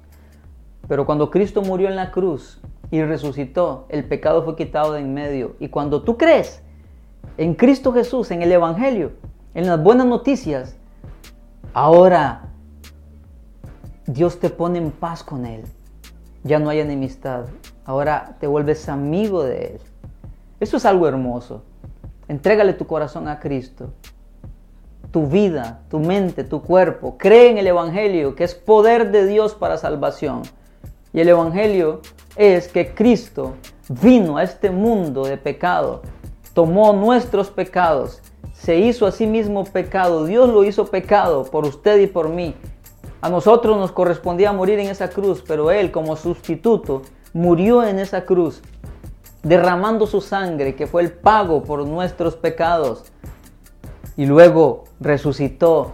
Pero 0.87 1.05
cuando 1.05 1.29
Cristo 1.29 1.61
murió 1.61 1.87
en 1.87 1.95
la 1.95 2.11
cruz 2.11 2.59
y 2.89 3.01
resucitó, 3.03 3.85
el 3.89 4.03
pecado 4.05 4.43
fue 4.43 4.55
quitado 4.55 4.93
de 4.93 5.01
en 5.01 5.13
medio. 5.13 5.55
Y 5.59 5.69
cuando 5.69 6.01
tú 6.01 6.17
crees 6.17 6.61
en 7.37 7.55
Cristo 7.55 7.93
Jesús, 7.93 8.31
en 8.31 8.41
el 8.41 8.51
Evangelio, 8.51 9.11
en 9.53 9.67
las 9.67 9.81
buenas 9.81 10.07
noticias, 10.07 10.75
ahora 11.73 12.50
Dios 14.07 14.39
te 14.39 14.49
pone 14.49 14.79
en 14.79 14.91
paz 14.91 15.23
con 15.23 15.45
Él. 15.45 15.63
Ya 16.43 16.59
no 16.59 16.69
hay 16.69 16.79
enemistad. 16.79 17.45
Ahora 17.85 18.37
te 18.39 18.47
vuelves 18.47 18.89
amigo 18.89 19.43
de 19.43 19.65
Él. 19.65 19.81
Eso 20.59 20.77
es 20.77 20.85
algo 20.85 21.07
hermoso. 21.07 21.63
Entrégale 22.27 22.73
tu 22.73 22.87
corazón 22.87 23.27
a 23.27 23.39
Cristo. 23.39 23.93
Tu 25.11 25.27
vida, 25.27 25.81
tu 25.89 25.99
mente, 25.99 26.43
tu 26.43 26.61
cuerpo. 26.61 27.17
Cree 27.17 27.49
en 27.49 27.57
el 27.57 27.67
Evangelio, 27.67 28.35
que 28.35 28.43
es 28.43 28.55
poder 28.55 29.11
de 29.11 29.27
Dios 29.27 29.53
para 29.53 29.77
salvación. 29.77 30.43
Y 31.13 31.19
el 31.19 31.29
Evangelio 31.29 32.01
es 32.35 32.67
que 32.69 32.93
Cristo 32.93 33.55
vino 33.89 34.37
a 34.37 34.43
este 34.43 34.71
mundo 34.71 35.25
de 35.25 35.37
pecado, 35.37 36.01
tomó 36.53 36.93
nuestros 36.93 37.49
pecados, 37.49 38.21
se 38.53 38.77
hizo 38.77 39.05
a 39.05 39.11
sí 39.11 39.27
mismo 39.27 39.65
pecado, 39.65 40.25
Dios 40.25 40.49
lo 40.49 40.63
hizo 40.63 40.85
pecado 40.85 41.43
por 41.43 41.65
usted 41.65 41.99
y 41.99 42.07
por 42.07 42.29
mí. 42.29 42.55
A 43.21 43.29
nosotros 43.29 43.77
nos 43.77 43.91
correspondía 43.91 44.51
morir 44.51 44.79
en 44.79 44.89
esa 44.89 45.09
cruz, 45.09 45.43
pero 45.47 45.71
Él 45.71 45.91
como 45.91 46.15
sustituto 46.15 47.03
murió 47.33 47.83
en 47.83 47.99
esa 47.99 48.25
cruz, 48.25 48.61
derramando 49.43 50.07
su 50.07 50.21
sangre, 50.21 50.75
que 50.75 50.87
fue 50.87 51.03
el 51.03 51.11
pago 51.11 51.63
por 51.63 51.85
nuestros 51.87 52.35
pecados, 52.35 53.05
y 54.17 54.25
luego 54.25 54.85
resucitó 54.99 55.93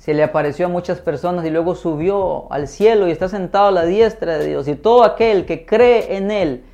se 0.00 0.14
le 0.14 0.22
apareció 0.22 0.64
a 0.64 0.68
muchas 0.70 0.98
personas 0.98 1.44
y 1.44 1.50
luego 1.50 1.74
subió 1.74 2.50
al 2.50 2.68
cielo 2.68 3.06
y 3.06 3.10
está 3.10 3.28
sentado 3.28 3.66
a 3.66 3.70
la 3.70 3.84
diestra 3.84 4.38
de 4.38 4.46
Dios. 4.46 4.66
Y 4.66 4.74
todo 4.74 5.04
aquel 5.04 5.44
que 5.44 5.66
cree 5.66 6.16
en 6.16 6.30
Él, 6.30 6.64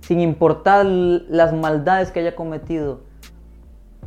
sin 0.00 0.20
importar 0.20 0.84
las 0.84 1.52
maldades 1.52 2.10
que 2.10 2.18
haya 2.18 2.34
cometido, 2.34 3.00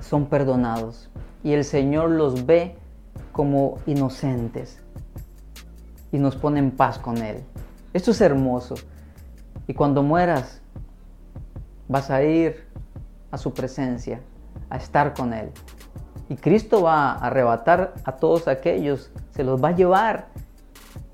son 0.01 0.25
perdonados. 0.25 1.09
Y 1.45 1.53
el 1.53 1.63
Señor 1.63 2.11
los 2.11 2.45
ve 2.45 2.75
como 3.35 3.79
inocentes 3.85 4.79
y 6.13 6.17
nos 6.19 6.37
pone 6.37 6.59
en 6.59 6.71
paz 6.71 6.97
con 6.97 7.17
Él. 7.17 7.43
Esto 7.91 8.11
es 8.11 8.21
hermoso. 8.21 8.75
Y 9.67 9.73
cuando 9.73 10.03
mueras, 10.03 10.61
vas 11.89 12.09
a 12.09 12.23
ir 12.23 12.65
a 13.31 13.37
su 13.37 13.53
presencia, 13.53 14.21
a 14.69 14.77
estar 14.77 15.13
con 15.13 15.33
Él. 15.33 15.51
Y 16.29 16.37
Cristo 16.37 16.83
va 16.83 17.11
a 17.11 17.27
arrebatar 17.27 17.95
a 18.05 18.13
todos 18.13 18.47
aquellos, 18.47 19.11
se 19.31 19.43
los 19.43 19.61
va 19.61 19.69
a 19.69 19.75
llevar. 19.75 20.27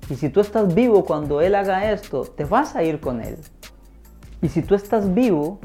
Y 0.08 0.14
si 0.14 0.28
tú 0.28 0.38
estás 0.38 0.72
vivo 0.72 1.04
cuando 1.04 1.40
Él 1.40 1.56
haga 1.56 1.90
esto, 1.90 2.22
te 2.22 2.44
vas 2.44 2.76
a 2.76 2.84
ir 2.84 3.00
con 3.00 3.20
Él. 3.20 3.36
Y 4.40 4.48
si 4.48 4.62
tú 4.62 4.76
estás 4.76 5.12
vivo, 5.12 5.58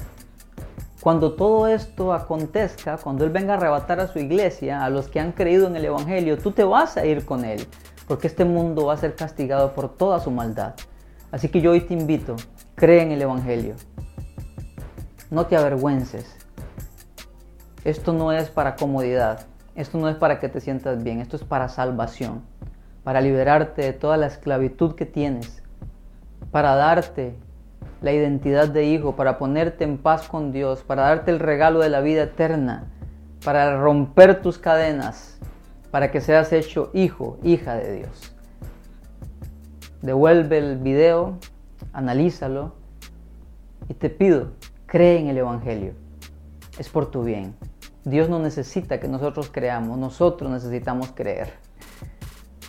cuando 1.02 1.34
todo 1.34 1.68
esto 1.68 2.14
acontezca, 2.14 2.98
cuando 2.98 3.24
Él 3.24 3.32
venga 3.32 3.54
a 3.54 3.58
arrebatar 3.58 4.00
a 4.00 4.08
su 4.08 4.20
iglesia, 4.20 4.84
a 4.84 4.90
los 4.90 5.08
que 5.08 5.20
han 5.20 5.32
creído 5.32 5.68
en 5.68 5.76
el 5.76 5.86
Evangelio, 5.86 6.38
tú 6.38 6.52
te 6.52 6.64
vas 6.64 6.98
a 6.98 7.06
ir 7.06 7.26
con 7.26 7.46
Él. 7.46 7.68
Porque 8.08 8.28
este 8.28 8.46
mundo 8.46 8.86
va 8.86 8.94
a 8.94 8.98
ser 8.98 9.16
castigado 9.16 9.74
por 9.74 9.90
toda 9.90 10.20
su 10.20 10.32
maldad. 10.32 10.76
Así 11.32 11.50
que 11.50 11.62
yo 11.62 11.72
hoy 11.72 11.82
te 11.82 11.94
invito, 11.94 12.36
cree 12.76 13.02
en 13.02 13.12
el 13.12 13.22
Evangelio. 13.22 13.76
No 15.30 15.46
te 15.46 15.58
avergüences 15.58 16.38
esto 17.88 18.12
no 18.12 18.34
es 18.34 18.50
para 18.50 18.76
comodidad, 18.76 19.46
esto 19.74 19.98
no 19.98 20.10
es 20.10 20.18
para 20.18 20.42
que 20.42 20.50
te 20.50 20.60
sientas 20.60 21.02
bien, 21.04 21.22
esto 21.22 21.38
es 21.38 21.46
para 21.46 21.70
salvación, 21.70 22.42
para 23.06 23.22
liberarte 23.22 23.82
de 23.82 23.94
toda 23.94 24.18
la 24.18 24.28
esclavitud 24.28 24.96
que 24.96 25.06
tienes, 25.06 25.64
para 26.52 26.76
darte 26.76 27.38
la 28.02 28.12
identidad 28.12 28.68
de 28.68 28.86
hijo, 28.86 29.16
para 29.16 29.38
ponerte 29.38 29.84
en 29.84 29.98
paz 29.98 30.28
con 30.28 30.52
Dios, 30.52 30.84
para 30.84 31.04
darte 31.04 31.32
el 31.32 31.40
regalo 31.40 31.80
de 31.80 31.90
la 31.90 32.02
vida 32.02 32.24
eterna, 32.24 32.88
para 33.44 33.80
romper 33.80 34.42
tus 34.42 34.58
cadenas, 34.58 35.40
para 35.92 36.12
que 36.12 36.22
seas 36.22 36.54
hecho 36.54 36.92
hijo, 36.94 37.38
hija 37.44 37.76
de 37.76 37.98
Dios. 37.98 38.34
Devuelve 40.02 40.60
el 40.60 40.78
video, 40.78 41.40
analízalo 41.92 42.76
Y 43.90 43.94
te 43.94 44.10
pido, 44.10 44.52
cree 44.86 45.20
en 45.20 45.28
el 45.28 45.38
Evangelio. 45.38 45.94
Es 46.78 46.90
por 46.90 47.10
tu 47.10 47.24
bien. 47.24 47.56
Dios 48.04 48.30
no 48.30 48.40
necesita 48.40 49.00
que 49.00 49.08
nosotros 49.08 49.50
creamos, 49.52 49.98
nosotros 49.98 50.52
necesitamos 50.52 51.12
creer. 51.14 51.54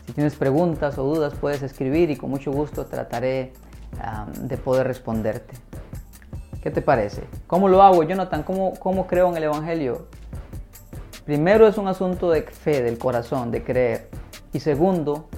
Si 0.06 0.12
tienes 0.12 0.36
preguntas 0.36 0.96
o 0.96 1.04
dudas 1.04 1.34
puedes 1.34 1.62
escribir 1.62 2.10
y 2.10 2.16
con 2.16 2.30
mucho 2.30 2.50
gusto 2.50 2.86
trataré 2.86 3.52
de 4.40 4.56
poder 4.56 4.86
responderte. 4.86 5.54
¿Qué 6.62 6.70
te 6.70 6.82
parece? 6.82 7.22
¿Cómo 7.46 7.68
lo 7.68 7.82
hago, 7.82 8.02
Jonathan? 8.02 8.42
¿Cómo, 8.42 8.74
¿Cómo 8.74 9.06
creo 9.06 9.28
en 9.30 9.36
el 9.36 9.44
Evangelio? 9.44 10.06
Primero 11.24 11.66
es 11.66 11.78
un 11.78 11.88
asunto 11.88 12.30
de 12.30 12.42
fe, 12.42 12.82
del 12.82 12.98
corazón, 12.98 13.50
de 13.50 13.62
creer. 13.62 14.08
Y 14.52 14.60
segundo, 14.60 15.28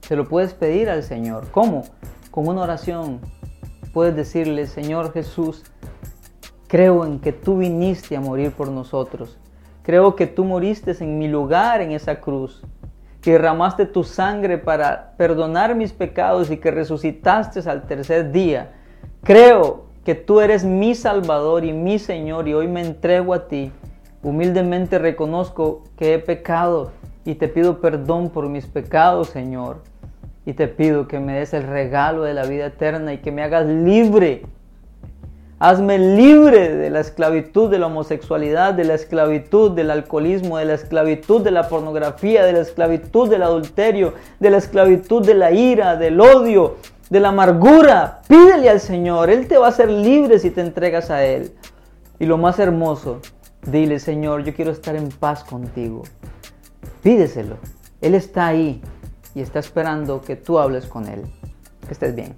se 0.00 0.16
lo 0.16 0.28
puedes 0.28 0.52
pedir 0.52 0.90
al 0.90 1.02
Señor. 1.02 1.48
¿Cómo? 1.52 1.84
Con 2.30 2.48
una 2.48 2.62
oración. 2.62 3.20
Puedes 3.92 4.16
decirle, 4.16 4.66
Señor 4.66 5.12
Jesús, 5.12 5.64
creo 6.66 7.04
en 7.04 7.20
que 7.20 7.32
tú 7.32 7.58
viniste 7.58 8.16
a 8.16 8.20
morir 8.20 8.52
por 8.52 8.68
nosotros. 8.68 9.38
Creo 9.82 10.16
que 10.16 10.26
tú 10.26 10.44
moriste 10.44 10.94
en 11.00 11.18
mi 11.18 11.28
lugar 11.28 11.80
en 11.80 11.92
esa 11.92 12.20
cruz. 12.20 12.62
Que 13.20 13.32
derramaste 13.32 13.86
tu 13.86 14.04
sangre 14.04 14.58
para 14.58 15.14
perdonar 15.16 15.74
mis 15.74 15.92
pecados 15.92 16.50
y 16.50 16.56
que 16.56 16.70
resucitaste 16.70 17.68
al 17.68 17.82
tercer 17.86 18.30
día. 18.32 18.70
Creo 19.24 19.86
que 20.04 20.14
tú 20.14 20.40
eres 20.40 20.64
mi 20.64 20.94
Salvador 20.94 21.64
y 21.64 21.72
mi 21.72 21.98
Señor 21.98 22.48
y 22.48 22.54
hoy 22.54 22.68
me 22.68 22.80
entrego 22.80 23.34
a 23.34 23.48
ti. 23.48 23.72
Humildemente 24.22 24.98
reconozco 24.98 25.84
que 25.96 26.14
he 26.14 26.18
pecado 26.18 26.92
y 27.24 27.34
te 27.34 27.46
pido 27.46 27.80
perdón 27.80 28.30
por 28.30 28.48
mis 28.48 28.66
pecados, 28.66 29.28
Señor. 29.28 29.82
Y 30.46 30.54
te 30.54 30.66
pido 30.66 31.06
que 31.08 31.20
me 31.20 31.34
des 31.34 31.52
el 31.52 31.64
regalo 31.64 32.22
de 32.22 32.32
la 32.32 32.46
vida 32.46 32.66
eterna 32.66 33.12
y 33.12 33.18
que 33.18 33.30
me 33.32 33.42
hagas 33.42 33.66
libre. 33.66 34.46
Hazme 35.60 35.98
libre 35.98 36.72
de 36.76 36.88
la 36.88 37.00
esclavitud 37.00 37.68
de 37.68 37.80
la 37.80 37.86
homosexualidad, 37.86 38.74
de 38.74 38.84
la 38.84 38.94
esclavitud 38.94 39.72
del 39.72 39.90
alcoholismo, 39.90 40.58
de 40.58 40.66
la 40.66 40.74
esclavitud 40.74 41.42
de 41.42 41.50
la 41.50 41.68
pornografía, 41.68 42.44
de 42.44 42.52
la 42.52 42.60
esclavitud 42.60 43.28
del 43.28 43.42
adulterio, 43.42 44.14
de 44.38 44.50
la 44.50 44.58
esclavitud 44.58 45.26
de 45.26 45.34
la 45.34 45.50
ira, 45.50 45.96
del 45.96 46.20
odio, 46.20 46.76
de 47.10 47.18
la 47.18 47.30
amargura. 47.30 48.20
Pídele 48.28 48.70
al 48.70 48.78
Señor, 48.78 49.30
Él 49.30 49.48
te 49.48 49.58
va 49.58 49.66
a 49.66 49.70
hacer 49.70 49.90
libre 49.90 50.38
si 50.38 50.50
te 50.50 50.60
entregas 50.60 51.10
a 51.10 51.24
Él. 51.24 51.52
Y 52.20 52.26
lo 52.26 52.38
más 52.38 52.60
hermoso, 52.60 53.20
dile, 53.66 53.98
Señor, 53.98 54.44
yo 54.44 54.54
quiero 54.54 54.70
estar 54.70 54.94
en 54.94 55.08
paz 55.08 55.42
contigo. 55.42 56.04
Pídeselo. 57.02 57.56
Él 58.00 58.14
está 58.14 58.46
ahí 58.46 58.80
y 59.34 59.40
está 59.40 59.58
esperando 59.58 60.20
que 60.20 60.36
tú 60.36 60.60
hables 60.60 60.86
con 60.86 61.08
Él. 61.08 61.22
Que 61.84 61.94
estés 61.94 62.14
bien. 62.14 62.36